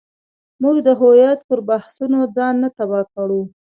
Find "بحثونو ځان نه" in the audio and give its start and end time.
1.69-2.69